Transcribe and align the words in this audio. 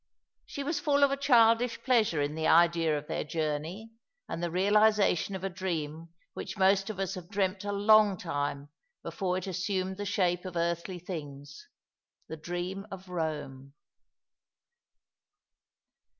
She 0.47 0.63
was 0.63 0.79
full 0.79 1.03
of 1.03 1.11
a 1.11 1.15
childish 1.15 1.79
pleasure 1.83 2.23
in 2.23 2.33
the 2.33 2.47
idea 2.47 2.97
of 2.97 3.05
their 3.05 3.23
journey, 3.23 3.91
and 4.27 4.41
the 4.41 4.49
realization 4.49 5.35
of 5.35 5.43
a 5.43 5.47
dream 5.51 6.09
which 6.33 6.57
most 6.57 6.89
of 6.89 6.99
us 6.99 7.13
have 7.13 7.29
dreamt 7.29 7.63
a 7.65 7.71
long 7.71 8.17
time 8.17 8.69
before 9.03 9.37
it 9.37 9.45
assumed 9.45 9.97
the 9.97 10.05
shape 10.07 10.43
of 10.43 10.55
earthly 10.55 10.97
things— 10.97 11.67
the 12.29 12.35
dream 12.35 12.87
of 12.89 13.05
Eome. 13.05 13.73